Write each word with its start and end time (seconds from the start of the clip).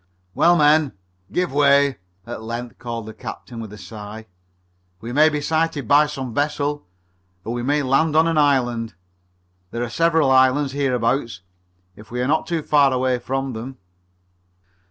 "Well, 0.33 0.55
men, 0.57 0.93
give 1.31 1.53
way!" 1.53 1.97
at 2.25 2.41
length 2.41 2.79
called 2.79 3.05
the 3.05 3.13
captain, 3.13 3.59
with 3.59 3.71
a 3.71 3.77
sigh. 3.77 4.25
"We 4.99 5.13
may 5.13 5.29
be 5.29 5.41
sighted 5.41 5.87
by 5.87 6.07
some 6.07 6.33
vessel, 6.33 6.87
or 7.45 7.53
we 7.53 7.61
may 7.61 7.83
land 7.83 8.15
on 8.15 8.27
an 8.27 8.39
island. 8.39 8.95
There 9.69 9.83
are 9.83 9.89
several 9.91 10.31
islands 10.31 10.71
hereabouts, 10.71 11.41
if 11.95 12.09
we 12.09 12.19
are 12.19 12.27
not 12.27 12.47
too 12.47 12.63
far 12.63 12.91
away 12.91 13.19
from 13.19 13.53
them." 13.53 13.77